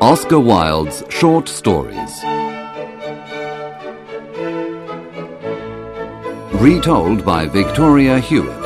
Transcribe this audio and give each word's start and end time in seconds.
Oscar 0.00 0.38
Wilde's 0.38 1.02
short 1.08 1.48
stories. 1.48 2.22
Retold 6.60 7.24
by 7.24 7.46
Victoria 7.46 8.18
Hewitt. 8.18 8.65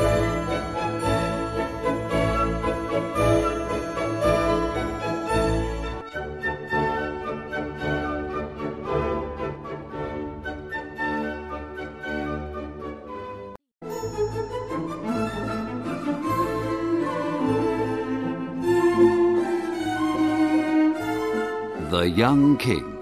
The 21.91 22.09
Young 22.09 22.57
King. 22.57 22.99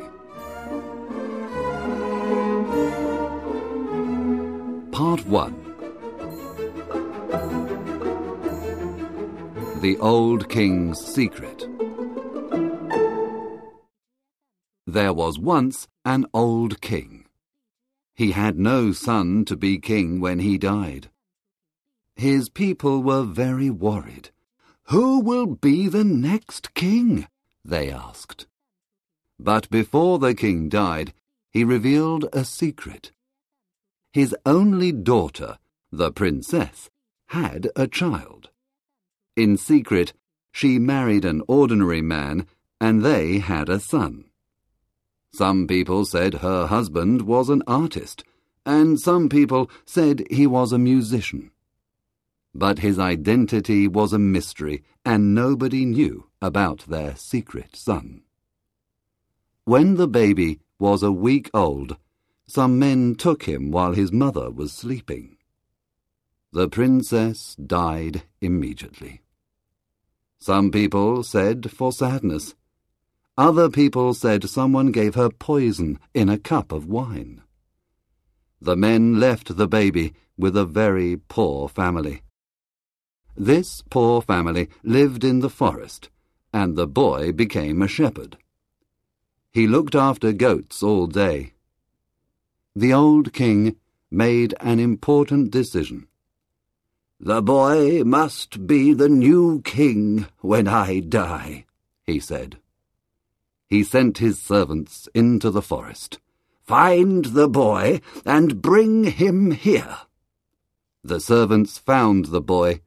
Part 4.93 5.27
1 5.27 5.65
The 9.83 9.99
Old 10.01 10.49
King's 10.49 11.01
Secret. 11.01 11.69
There 14.87 15.13
was 15.13 15.39
once 15.39 15.87
an 16.07 16.25
old 16.33 16.81
king. 16.81 17.27
He 18.15 18.31
had 18.31 18.59
no 18.59 18.93
son 18.93 19.45
to 19.45 19.57
be 19.59 19.77
king 19.77 20.19
when 20.19 20.39
he 20.39 20.57
died. 20.57 21.11
His 22.17 22.49
people 22.49 23.03
were 23.03 23.25
very 23.25 23.69
worried. 23.69 24.31
Who 24.85 25.21
will 25.21 25.45
be 25.45 25.89
the 25.89 26.05
next 26.05 26.73
king? 26.73 27.29
they 27.63 27.91
asked. 27.91 28.47
But 29.39 29.71
before 29.71 30.19
the 30.19 30.35
king 30.35 30.69
died, 30.69 31.15
he 31.51 31.65
revealed 31.65 32.27
a 32.33 32.45
secret. 32.45 33.13
His 34.13 34.35
only 34.45 34.93
daughter, 34.93 35.59
the 35.93 36.11
princess, 36.11 36.91
had 37.29 37.71
a 37.77 37.87
child. 37.87 38.51
In 39.37 39.57
secret, 39.57 40.13
she 40.51 40.79
married 40.79 41.25
an 41.25 41.43
ordinary 41.47 42.03
man, 42.03 42.47
and 42.81 43.05
they 43.05 43.39
had 43.39 43.69
a 43.69 43.79
son. 43.79 44.25
Some 45.33 45.67
people 45.67 46.05
said 46.05 46.35
her 46.35 46.67
husband 46.67 47.23
was 47.23 47.49
an 47.49 47.63
artist, 47.67 48.25
and 48.67 48.99
some 48.99 49.29
people 49.29 49.71
said 49.85 50.25
he 50.31 50.47
was 50.47 50.73
a 50.73 50.79
musician. 50.79 51.53
But 52.55 52.81
his 52.81 52.99
identity 52.99 53.87
was 53.87 54.13
a 54.13 54.19
mystery, 54.19 54.83
and 55.05 55.35
nobody 55.35 55.85
knew 55.85 56.27
about 56.43 56.87
their 56.89 57.15
secret 57.15 57.77
son. 57.77 58.23
When 59.69 59.97
the 59.97 60.09
baby 60.09 60.61
was 60.79 61.03
a 61.03 61.13
week 61.13 61.51
old, 61.53 61.99
some 62.47 62.79
men 62.79 63.17
took 63.17 63.43
him 63.43 63.71
while 63.71 63.93
his 63.93 64.11
mother 64.11 64.51
was 64.51 64.73
sleeping. 64.73 65.37
The 66.53 66.71
princess 66.71 67.55
died 67.57 68.23
immediately. 68.41 69.21
Some 70.39 70.71
people 70.71 71.23
said 71.23 71.71
for 71.71 71.93
sadness. 71.93 72.55
Other 73.37 73.69
people 73.69 74.15
said 74.15 74.49
someone 74.49 74.91
gave 74.91 75.17
her 75.17 75.29
poison 75.29 75.99
in 76.15 76.31
a 76.31 76.39
cup 76.39 76.73
of 76.73 76.87
wine. 76.87 77.43
The 78.63 78.75
men 78.75 79.21
left 79.21 79.59
the 79.59 79.69
baby 79.69 80.15
with 80.39 80.57
a 80.57 80.65
very 80.65 81.19
poor 81.29 81.69
family. 81.69 82.23
This 83.37 83.83
poor 83.91 84.23
family 84.23 84.71
lived 84.83 85.25
in 85.25 85.41
the 85.41 85.51
forest, 85.51 86.09
and 86.55 86.75
the 86.75 86.87
boy 86.87 87.33
became 87.33 87.83
a 87.83 87.87
shepherd. 87.87 88.39
He 89.53 89.67
looked 89.67 89.95
after 89.95 90.33
goats 90.33 90.83
all 90.83 91.07
day. 91.07 91.53
The 92.77 92.93
old 92.93 93.33
king 93.33 93.77
made 94.11 94.55
an 94.61 94.79
important 94.79 95.51
decision. 95.51 96.07
The 97.19 97.43
boy 97.43 98.05
must 98.05 98.67
be 98.67 98.93
the 98.93 99.09
new 99.09 99.61
king 99.63 100.27
when 100.41 100.69
I 100.69 101.01
die, 101.01 101.65
he 102.07 102.21
said. 102.21 102.59
He 103.67 103.83
sent 103.83 104.19
his 104.19 104.39
servants 104.41 105.09
into 105.15 105.51
the 105.51 105.63
forest. 105.63 106.21
Find 106.63 107.25
the 107.25 107.49
boy 107.49 108.01
and 108.25 108.63
bring 108.63 109.05
him 109.05 109.51
here. 109.51 109.99
The 111.03 111.21
servants 111.21 111.79
found 111.79 112.27
the 112.27 112.41
boy 112.41 112.83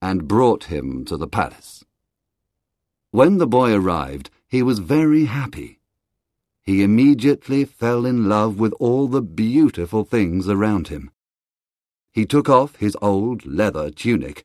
and 0.00 0.28
brought 0.28 0.64
him 0.64 1.04
to 1.06 1.16
the 1.16 1.28
palace. 1.28 1.84
When 3.10 3.38
the 3.38 3.46
boy 3.46 3.74
arrived, 3.74 4.30
he 4.48 4.62
was 4.62 4.78
very 4.78 5.24
happy 5.24 5.80
he 6.66 6.82
immediately 6.82 7.64
fell 7.64 8.04
in 8.04 8.28
love 8.28 8.58
with 8.58 8.72
all 8.80 9.06
the 9.06 9.22
beautiful 9.22 10.04
things 10.04 10.48
around 10.48 10.88
him. 10.88 11.12
He 12.12 12.26
took 12.26 12.48
off 12.48 12.76
his 12.76 12.96
old 13.00 13.46
leather 13.46 13.88
tunic 13.90 14.44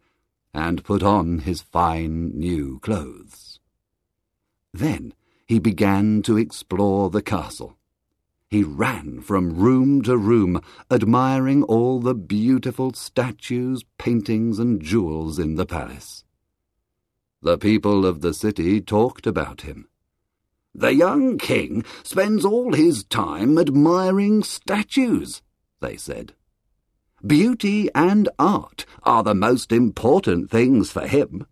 and 0.53 0.83
put 0.83 1.01
on 1.01 1.39
his 1.39 1.63
fine 1.63 2.37
new 2.37 2.79
clothes. 2.79 3.59
Then 4.71 5.15
he 5.47 5.57
began 5.57 6.21
to 6.21 6.37
explore 6.37 7.09
the 7.09 7.23
castle. 7.23 7.77
He 8.49 8.63
ran 8.63 9.21
from 9.21 9.57
room 9.57 10.01
to 10.03 10.15
room, 10.15 10.61
admiring 10.91 11.63
all 11.63 11.99
the 11.99 12.13
beautiful 12.13 12.93
statues, 12.93 13.83
paintings, 13.97 14.59
and 14.59 14.81
jewels 14.81 15.39
in 15.39 15.55
the 15.55 15.65
palace. 15.65 16.23
The 17.41 17.57
people 17.57 18.05
of 18.05 18.21
the 18.21 18.33
city 18.33 18.79
talked 18.79 19.25
about 19.25 19.61
him. 19.61 19.87
The 20.73 20.93
young 20.93 21.37
king 21.37 21.83
spends 22.01 22.45
all 22.45 22.73
his 22.73 23.03
time 23.03 23.57
admiring 23.57 24.43
statues, 24.43 25.41
they 25.81 25.97
said. 25.97 26.33
Beauty 27.25 27.89
and 27.93 28.29
art 28.39 28.85
are 29.03 29.21
the 29.21 29.35
most 29.35 29.71
important 29.71 30.49
things 30.49 30.89
for 30.91 31.05
him. 31.07 31.45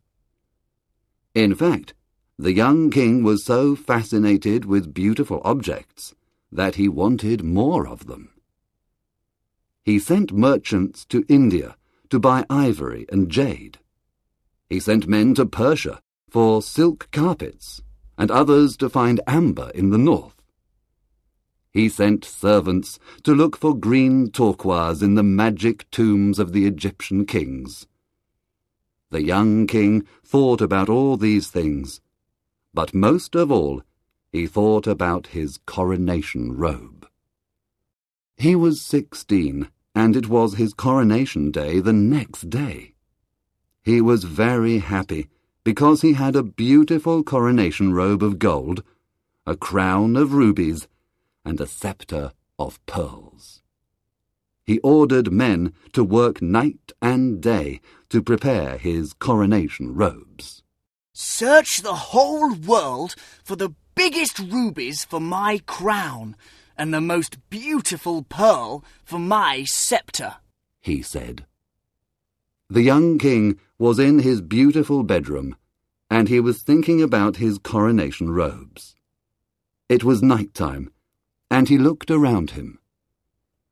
In 1.35 1.53
fact, 1.53 1.93
the 2.37 2.53
young 2.53 2.89
king 2.89 3.21
was 3.21 3.43
so 3.43 3.75
fascinated 3.75 4.63
with 4.63 4.93
beautiful 4.93 5.41
objects 5.43 6.15
that 6.51 6.75
he 6.75 6.87
wanted 6.87 7.43
more 7.43 7.87
of 7.87 8.07
them. 8.07 8.31
He 9.83 9.99
sent 9.99 10.31
merchants 10.31 11.05
to 11.05 11.25
India 11.27 11.75
to 12.09 12.19
buy 12.19 12.45
ivory 12.49 13.05
and 13.11 13.29
jade. 13.29 13.79
He 14.69 14.79
sent 14.79 15.07
men 15.07 15.35
to 15.35 15.45
Persia 15.45 15.99
for 16.29 16.61
silk 16.61 17.09
carpets 17.11 17.81
and 18.19 18.29
others 18.29 18.75
to 18.77 18.89
find 18.89 19.21
amber 19.25 19.71
in 19.73 19.89
the 19.89 19.97
north. 19.97 20.35
He 21.71 21.87
sent 21.87 22.25
servants 22.25 22.99
to 23.23 23.33
look 23.33 23.55
for 23.55 23.73
green 23.73 24.29
turquoise 24.29 25.01
in 25.01 25.15
the 25.15 25.23
magic 25.23 25.89
tombs 25.89 26.37
of 26.37 26.51
the 26.51 26.67
Egyptian 26.67 27.25
kings. 27.25 27.87
The 29.09 29.23
young 29.23 29.65
king 29.67 30.05
thought 30.23 30.61
about 30.61 30.89
all 30.89 31.15
these 31.15 31.49
things, 31.49 32.01
but 32.73 32.93
most 32.93 33.35
of 33.35 33.51
all, 33.51 33.81
he 34.31 34.45
thought 34.45 34.85
about 34.85 35.27
his 35.27 35.57
coronation 35.65 36.57
robe. 36.57 37.07
He 38.37 38.55
was 38.55 38.81
sixteen, 38.81 39.69
and 39.95 40.15
it 40.15 40.27
was 40.27 40.55
his 40.55 40.73
coronation 40.73 41.51
day 41.51 41.79
the 41.79 41.93
next 41.93 42.49
day. 42.49 42.93
He 43.81 44.01
was 44.01 44.23
very 44.25 44.79
happy 44.79 45.29
because 45.69 46.01
he 46.01 46.13
had 46.13 46.35
a 46.35 46.41
beautiful 46.41 47.21
coronation 47.21 47.93
robe 47.93 48.23
of 48.23 48.39
gold, 48.39 48.81
a 49.45 49.55
crown 49.55 50.15
of 50.15 50.33
rubies, 50.33 50.87
and 51.45 51.61
a 51.61 51.67
sceptre 51.67 52.31
of 52.57 52.83
pearls. 52.87 53.61
He 54.65 54.79
ordered 54.79 55.31
men 55.31 55.73
to 55.93 56.03
work 56.03 56.41
night 56.41 56.91
and 57.03 57.39
day 57.39 57.81
to 58.09 58.23
prepare 58.23 58.79
his 58.79 59.13
coronation 59.13 59.93
robes. 59.93 60.63
Search 61.13 61.83
the 61.83 61.93
whole 61.93 62.51
world 62.55 63.13
for 63.43 63.55
the 63.55 63.75
biggest 63.93 64.39
rubies 64.39 65.05
for 65.05 65.19
my 65.19 65.61
crown 65.67 66.35
and 66.75 66.91
the 66.91 66.99
most 66.99 67.37
beautiful 67.51 68.23
pearl 68.23 68.83
for 69.05 69.19
my 69.19 69.65
sceptre, 69.65 70.37
he 70.81 71.03
said. 71.03 71.45
The 72.71 72.81
young 72.81 73.19
king 73.19 73.59
was 73.77 73.99
in 73.99 74.17
his 74.17 74.41
beautiful 74.41 75.03
bedroom, 75.03 75.55
and 76.09 76.27
he 76.27 76.39
was 76.39 76.61
thinking 76.61 77.01
about 77.01 77.37
his 77.37 77.59
coronation 77.59 78.31
robes. 78.31 78.95
It 79.87 80.03
was 80.03 80.21
night 80.21 80.53
time, 80.53 80.91
and 81.51 81.69
he 81.69 81.77
looked 81.77 82.09
around 82.09 82.51
him. 82.51 82.79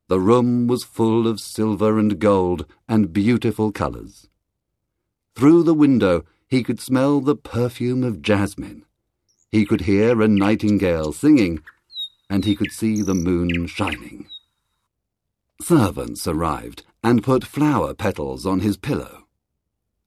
The 0.08 0.20
room 0.20 0.68
was 0.68 0.84
full 0.84 1.28
of 1.28 1.40
silver 1.40 2.00
and 2.00 2.20
gold 2.20 2.66
and 2.88 3.12
beautiful 3.12 3.72
colours. 3.72 4.30
Through 5.36 5.64
the 5.64 5.74
window 5.74 6.24
he 6.48 6.64
could 6.64 6.80
smell 6.80 7.20
the 7.20 7.36
perfume 7.36 8.04
of 8.04 8.22
jasmine. 8.22 8.86
He 9.52 9.66
could 9.66 9.82
hear 9.82 10.22
a 10.22 10.28
nightingale 10.28 11.12
singing, 11.12 11.62
and 12.30 12.46
he 12.46 12.56
could 12.56 12.72
see 12.72 13.02
the 13.02 13.14
moon 13.14 13.68
shining. 13.68 14.28
Servants 15.62 16.28
arrived 16.28 16.84
and 17.04 17.24
put 17.24 17.44
flower 17.44 17.94
petals 17.94 18.46
on 18.46 18.60
his 18.60 18.78
pillow. 18.78 19.28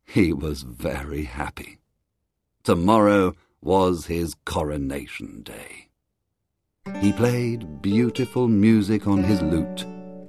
He 0.04 0.32
was 0.32 0.62
very 0.62 1.24
happy. 1.24 1.79
Tomorrow 2.70 3.34
was 3.60 4.06
his 4.06 4.36
coronation 4.44 5.42
day. 5.42 5.88
He 7.00 7.12
played 7.12 7.82
beautiful 7.82 8.46
music 8.46 9.08
on 9.08 9.24
his 9.24 9.42
lute, 9.42 9.84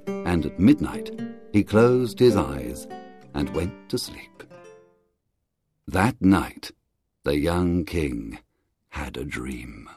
and 0.07 0.47
at 0.47 0.59
midnight 0.59 1.11
he 1.53 1.63
closed 1.63 2.17
his 2.17 2.35
eyes 2.35 2.88
and 3.35 3.53
went 3.53 3.89
to 3.89 3.99
sleep. 3.99 4.43
That 5.88 6.19
night 6.19 6.71
the 7.23 7.38
young 7.38 7.85
king 7.85 8.39
had 8.89 9.17
a 9.17 9.23
dream. 9.23 9.88